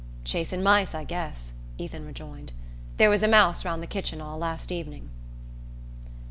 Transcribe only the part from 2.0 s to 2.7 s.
rejoined.